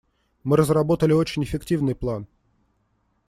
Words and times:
Мы 0.43 0.57
разработали 0.57 1.13
очень 1.13 1.43
эффективный 1.43 1.93
план. 1.93 2.25